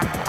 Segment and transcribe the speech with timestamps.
[0.00, 0.27] Bye.